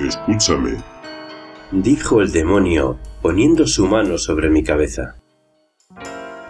[0.00, 0.82] Escúchame,
[1.72, 5.16] dijo el demonio, poniendo su mano sobre mi cabeza.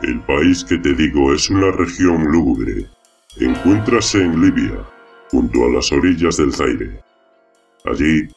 [0.03, 2.87] el país que te digo es una región lúgubre.
[3.39, 4.87] Encuéntrase en Libia,
[5.33, 7.03] junto a las orillas del Zaire.
[7.85, 8.29] Allí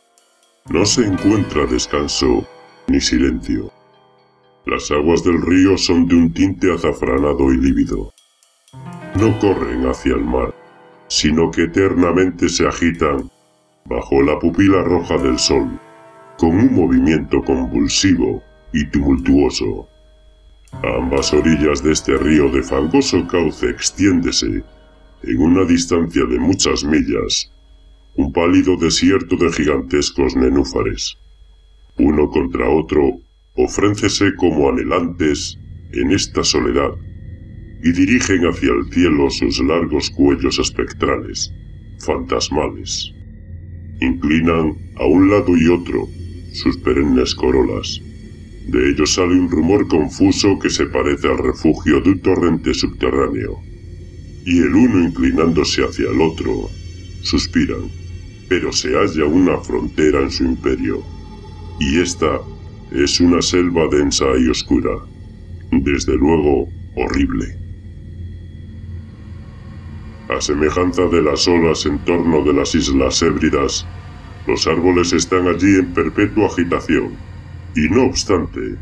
[0.70, 2.48] no se encuentra descanso
[2.88, 3.72] ni silencio.
[4.66, 8.11] Las aguas del río son de un tinte azafranado y lívido.
[9.20, 10.55] No corren hacia el mar,
[11.08, 13.30] sino que eternamente se agitan
[13.86, 15.80] bajo la pupila roja del sol,
[16.38, 18.42] con un movimiento convulsivo
[18.73, 19.88] y tumultuoso.
[20.72, 24.64] A ambas orillas de este río de fangoso cauce extiéndese,
[25.23, 27.52] en una distancia de muchas millas,
[28.16, 31.17] un pálido desierto de gigantescos nenúfares.
[31.98, 33.20] Uno contra otro,
[33.56, 35.58] ofréncese como anhelantes
[35.94, 36.92] en esta soledad,
[37.84, 41.54] y dirigen hacia el cielo sus largos cuellos espectrales,
[42.00, 43.12] fantasmales.
[44.04, 46.09] Inclinan a un lado y otro
[46.52, 48.02] sus perennes corolas.
[48.68, 53.61] De ellos sale un rumor confuso que se parece al refugio de un torrente subterráneo.
[54.45, 56.70] Y el uno inclinándose hacia el otro,
[57.22, 57.89] suspiran,
[58.50, 61.02] pero se halla una frontera en su imperio.
[61.80, 62.42] Y esta
[62.92, 64.92] es una selva densa y oscura,
[65.72, 66.67] desde luego
[66.98, 67.58] horrible.
[70.30, 73.86] A semejanza de las olas en torno de las islas Hébridas,
[74.45, 77.15] los árboles están allí en perpetua agitación,
[77.76, 78.76] y no obstante,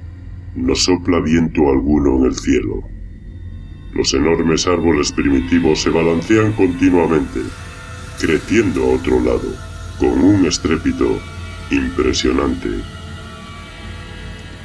[0.55, 2.81] no sopla viento alguno en el cielo.
[3.93, 7.41] Los enormes árboles primitivos se balancean continuamente,
[8.19, 9.55] creciendo a otro lado,
[9.99, 11.19] con un estrépito
[11.69, 12.69] impresionante.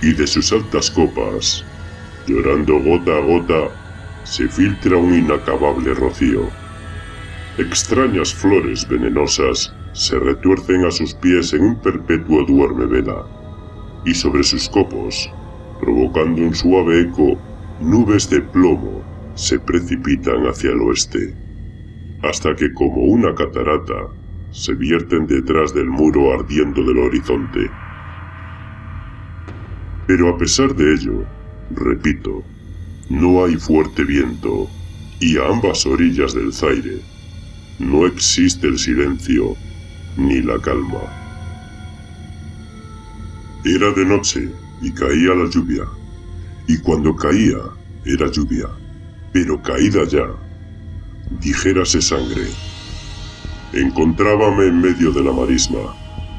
[0.02, 1.64] Y de sus altas copas,
[2.26, 3.68] llorando gota a gota,
[4.24, 6.48] se filtra un inacabable rocío.
[7.58, 13.26] Extrañas flores venenosas se retuercen a sus pies en un perpetuo duerme vela,
[14.04, 15.30] y sobre sus copos,
[15.80, 17.38] provocando un suave eco,
[17.80, 19.02] nubes de plomo
[19.34, 21.34] se precipitan hacia el oeste,
[22.22, 24.08] hasta que como una catarata
[24.50, 27.70] se vierten detrás del muro ardiendo del horizonte.
[30.06, 31.24] Pero a pesar de ello,
[31.70, 32.42] repito,
[33.08, 34.68] no hay fuerte viento,
[35.20, 37.00] y a ambas orillas del Zaire
[37.78, 39.56] no existe el silencio
[40.16, 41.00] ni la calma.
[43.65, 44.50] Era de noche
[44.81, 45.84] y caía la lluvia,
[46.66, 47.59] y cuando caía
[48.04, 48.69] era lluvia,
[49.32, 50.27] pero caída ya,
[51.41, 52.47] dijérase sangre.
[53.72, 55.94] Encontrábame en medio de la marisma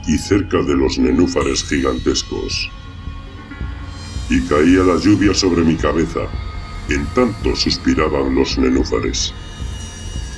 [0.07, 2.69] y cerca de los nenúfares gigantescos.
[4.29, 6.21] Y caía la lluvia sobre mi cabeza,
[6.89, 9.33] en tanto suspiraban los nenúfares.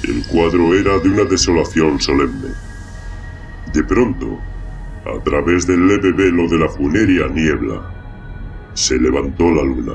[0.03, 2.68] El cuadro era de una desolación solemne.
[3.73, 4.39] De pronto,
[5.05, 7.81] a través del leve velo de la funérea niebla,
[8.73, 9.93] se levantó la luna,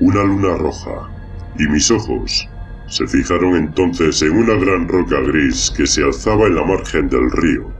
[0.00, 1.10] una luna roja,
[1.58, 2.48] y mis ojos
[2.86, 7.30] se fijaron entonces en una gran roca gris que se alzaba en la margen del
[7.30, 7.70] río,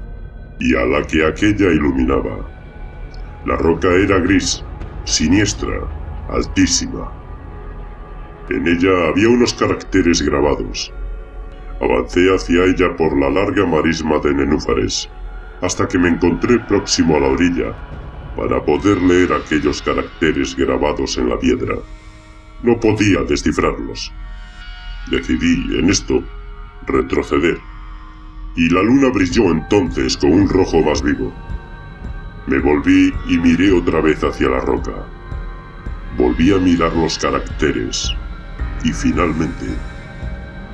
[0.61, 2.47] y a la que aquella iluminaba.
[3.47, 4.63] La roca era gris,
[5.05, 5.81] siniestra,
[6.29, 7.11] altísima.
[8.51, 10.93] En ella había unos caracteres grabados,
[11.81, 15.09] Avancé hacia ella por la larga marisma de nenúfares,
[15.61, 17.75] hasta que me encontré próximo a la orilla,
[18.37, 21.75] para poder leer aquellos caracteres grabados en la piedra.
[22.63, 24.13] No podía descifrarlos.
[25.11, 26.23] Decidí, en esto,
[26.87, 27.59] retroceder,
[28.57, 31.33] y la luna brilló entonces con un rojo más vivo.
[32.47, 34.93] Me volví y miré otra vez hacia la roca.
[36.17, 38.15] Volví a mirar los caracteres,
[38.85, 39.67] y finalmente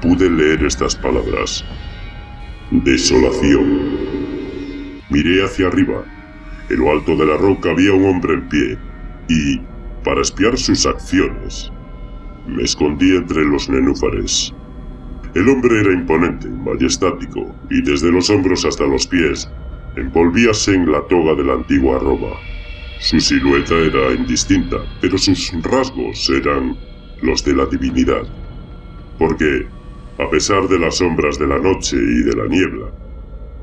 [0.01, 1.65] pude leer estas palabras.
[2.71, 3.99] Desolación.
[5.11, 6.05] Miré hacia arriba.
[6.71, 8.79] En lo alto de la roca había un hombre en pie,
[9.29, 9.61] y,
[10.05, 11.73] para espiar sus acciones,
[12.47, 14.55] me escondí entre los nenúfares.
[15.35, 19.49] El hombre era imponente, majestático, y desde los hombros hasta los pies,
[19.97, 22.35] envolvíase en la toga de la antigua Roma.
[23.01, 26.77] Su silueta era indistinta, pero sus rasgos eran
[27.23, 28.23] los de la divinidad.
[29.19, 29.67] Porque,
[30.19, 32.93] a pesar de las sombras de la noche y de la niebla,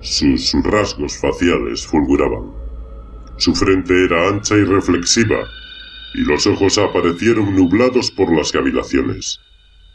[0.01, 2.51] sus rasgos faciales fulguraban.
[3.38, 5.39] Su frente era ancha y reflexiva,
[6.15, 9.39] y los ojos aparecieron nublados por las cavilaciones.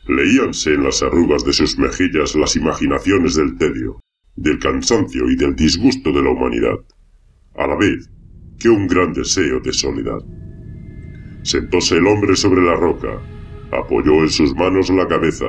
[0.06, 4.00] Leíanse en las arrugas de sus mejillas las imaginaciones del tedio,
[4.36, 6.78] del cansancio y del disgusto de la humanidad,
[7.56, 8.10] a la vez
[8.58, 10.20] que un gran deseo de soledad.
[11.42, 13.20] Sentóse el hombre sobre la roca,
[13.72, 15.46] apoyó en sus manos la cabeza,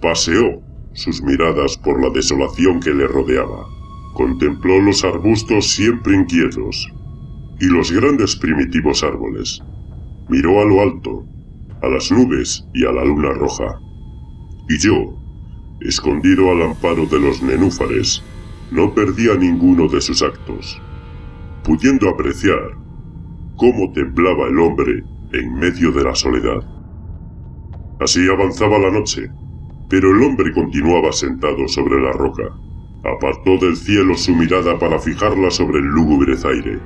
[0.00, 0.62] paseó
[0.92, 3.66] sus miradas por la desolación que le rodeaba,
[4.14, 6.92] contempló los arbustos siempre inquietos
[7.60, 9.62] y los grandes primitivos árboles,
[10.28, 11.24] miró a lo alto,
[11.82, 13.78] a las nubes y a la luna roja.
[14.68, 15.16] Y yo,
[15.80, 18.22] escondido al amparo de los nenúfares,
[18.70, 20.80] no perdía ninguno de sus actos,
[21.64, 22.76] pudiendo apreciar
[23.56, 26.62] cómo temblaba el hombre en medio de la soledad.
[28.00, 29.30] Así avanzaba la noche,
[29.90, 32.44] pero el hombre continuaba sentado sobre la roca.
[33.04, 36.78] Apartó del cielo su mirada para fijarla sobre el lúgubre zaire,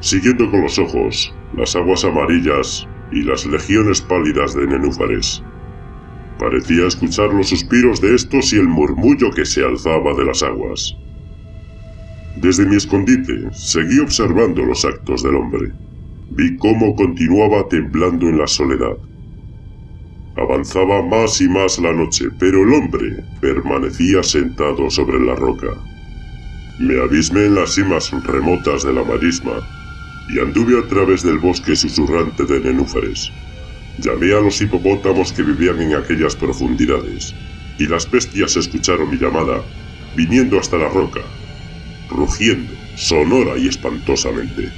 [0.00, 5.42] siguiendo con los ojos las aguas amarillas y las legiones pálidas de nenúfares.
[6.38, 10.96] Parecía escuchar los suspiros de estos y el murmullo que se alzaba de las aguas.
[12.36, 15.70] Desde mi escondite seguí observando los actos del hombre.
[16.30, 18.96] Vi cómo continuaba temblando en la soledad.
[20.36, 25.68] Avanzaba más y más la noche, pero el hombre permanecía sentado sobre la roca.
[26.78, 29.60] Me abismé en las cimas remotas de la marisma
[30.30, 33.30] y anduve a través del bosque susurrante de nenúfares.
[33.98, 37.34] Llamé a los hipopótamos que vivían en aquellas profundidades,
[37.78, 39.62] y las bestias escucharon mi llamada,
[40.16, 41.20] viniendo hasta la roca,
[42.08, 44.70] rugiendo, sonora y espantosamente.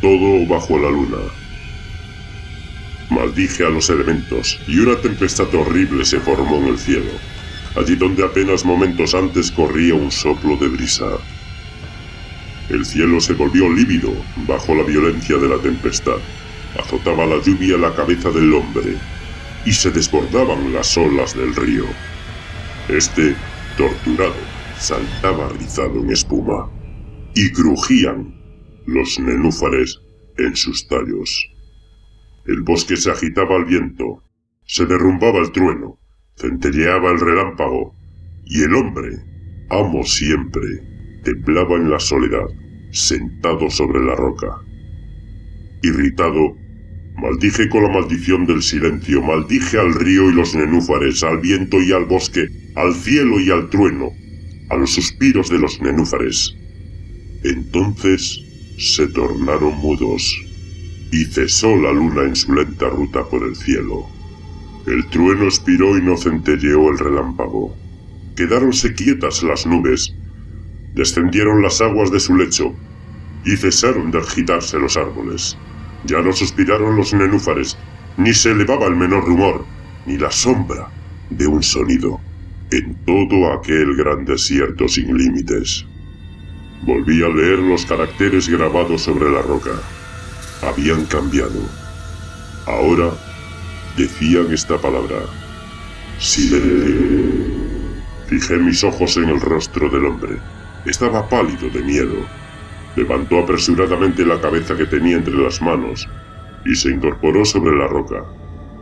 [0.00, 1.18] Todo bajo la luna.
[3.10, 7.12] Maldije a los elementos, y una tempestad horrible se formó en el cielo,
[7.76, 11.18] allí donde apenas momentos antes corría un soplo de brisa.
[12.68, 14.12] El cielo se volvió lívido
[14.48, 16.18] bajo la violencia de la tempestad.
[16.76, 18.96] Azotaba la lluvia la cabeza del hombre
[19.64, 21.84] y se desbordaban las olas del río.
[22.88, 23.36] Este,
[23.76, 24.34] torturado,
[24.78, 26.68] saltaba rizado en espuma
[27.34, 28.34] y crujían
[28.86, 30.00] los nenúfares
[30.38, 31.55] en sus tallos.
[32.46, 34.22] El bosque se agitaba al viento,
[34.64, 35.98] se derrumbaba el trueno,
[36.36, 37.92] centelleaba el relámpago
[38.44, 39.18] y el hombre,
[39.68, 40.62] amo siempre,
[41.24, 42.46] temblaba en la soledad,
[42.92, 44.46] sentado sobre la roca.
[45.82, 46.56] Irritado,
[47.16, 51.90] maldije con la maldición del silencio, maldije al río y los nenúfares, al viento y
[51.90, 52.46] al bosque,
[52.76, 54.12] al cielo y al trueno,
[54.70, 56.56] a los suspiros de los nenúfares.
[57.42, 58.40] Entonces
[58.78, 60.45] se tornaron mudos
[61.12, 64.06] y cesó la luna en su lenta ruta por el cielo.
[64.86, 67.76] El trueno expiró y no centelleó el relámpago.
[68.36, 70.14] Quedáronse quietas las nubes
[70.96, 72.74] Descendieron las aguas de su lecho
[73.44, 75.54] y cesaron de agitarse los árboles.
[76.06, 77.76] Ya no suspiraron los nenúfares,
[78.16, 79.66] ni se elevaba el menor rumor,
[80.06, 80.88] ni la sombra
[81.28, 82.18] de un sonido
[82.70, 85.84] en todo aquel gran desierto sin límites.
[86.86, 89.72] Volví a leer los caracteres grabados sobre la roca.
[90.66, 91.60] Habían cambiado.
[92.66, 93.12] Ahora
[93.96, 95.16] decían esta palabra.
[96.18, 97.46] Silencio.
[98.26, 100.38] Fijé mis ojos en el rostro del hombre.
[100.84, 102.16] Estaba pálido de miedo.
[102.96, 106.08] Levantó apresuradamente la cabeza que tenía entre las manos
[106.64, 108.24] y se incorporó sobre la roca.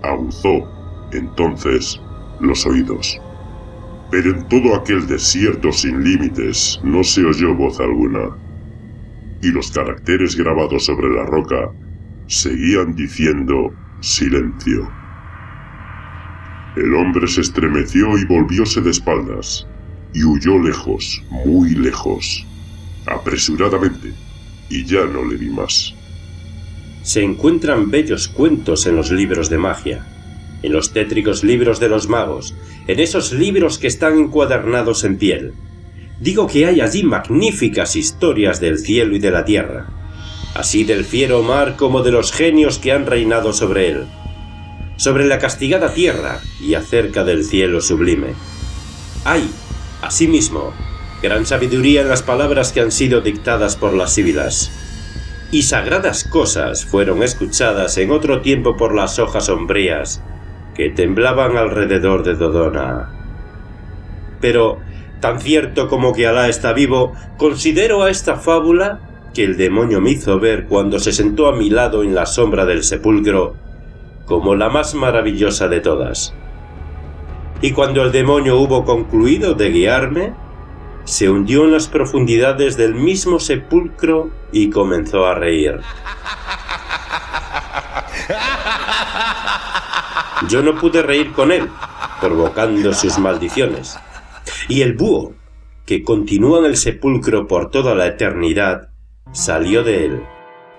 [0.03, 0.67] Aguzó,
[1.13, 2.01] entonces,
[2.41, 3.21] los oídos.
[4.11, 8.44] Pero en todo aquel desierto sin límites no se oyó voz alguna.
[9.45, 11.71] Y los caracteres grabados sobre la roca
[12.29, 14.91] seguían diciendo silencio.
[16.77, 19.67] El hombre se estremeció y volvióse de espaldas
[20.15, 22.47] y huyó lejos, muy lejos,
[23.05, 24.15] apresuradamente,
[24.71, 25.95] y ya no le vi más.
[27.03, 30.07] Se encuentran bellos cuentos en los libros de magia,
[30.63, 32.55] en los tétricos libros de los magos,
[32.87, 35.53] en esos libros que están encuadernados en piel.
[36.25, 39.89] Digo que hay allí magníficas historias del cielo y de la tierra,
[40.55, 44.07] así del fiero mar como de los genios que han reinado sobre él,
[44.97, 48.29] sobre la castigada tierra y acerca del cielo sublime.
[49.27, 49.51] Hay,
[50.01, 50.73] Asimismo,
[51.23, 54.71] gran sabiduría en las palabras que han sido dictadas por las síbilas.
[55.51, 60.23] Y sagradas cosas fueron escuchadas en otro tiempo por las hojas sombrías
[60.75, 63.11] que temblaban alrededor de Dodona.
[64.41, 64.81] Pero,
[65.25, 69.01] tan cierto como que Alá está vivo, considero a esta fábula
[69.33, 72.67] que el demonio me hizo ver cuando se sentó a mi lado en la sombra
[72.67, 73.57] del sepulcro
[74.27, 76.35] como la más maravillosa de todas.
[77.63, 80.35] Y cuando el demonio hubo concluido de guiarme,
[81.05, 85.81] se hundió en las profundidades del mismo sepulcro y comenzó a reír.
[90.51, 91.71] Yo no pude reír con él,
[92.21, 93.99] provocando sus maldiciones.
[94.69, 95.35] Y el búho,
[95.87, 98.89] que continúa en el sepulcro por toda la eternidad,
[99.33, 100.23] salió de él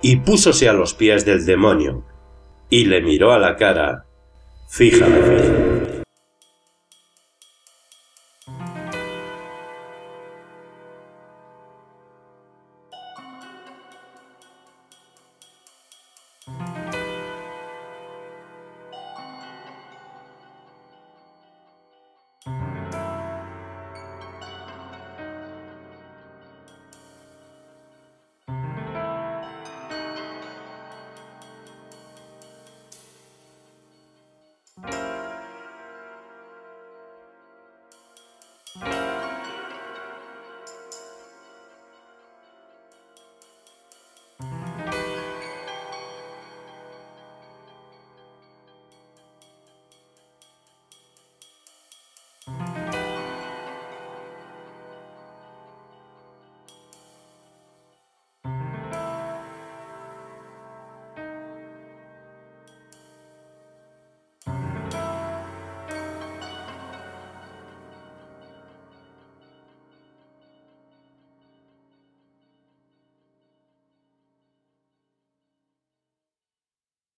[0.02, 2.04] y púsose a los pies del demonio
[2.70, 4.06] y le miró a la cara
[4.70, 5.65] fijamente.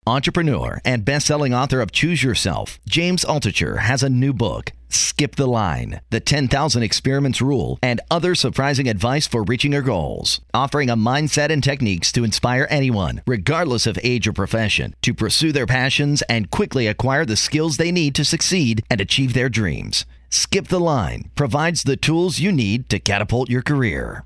[0.08, 5.48] Entrepreneur and best-selling author of Choose Yourself, James Altucher has a new book, Skip the
[5.48, 10.96] Line: The 10,000 Experiments Rule and other surprising advice for reaching your goals, offering a
[10.96, 16.22] mindset and techniques to inspire anyone, regardless of age or profession, to pursue their passions
[16.30, 20.06] and quickly acquire the skills they need to succeed and achieve their dreams.
[20.30, 24.24] Skip the Line provides the tools you need to catapult your career.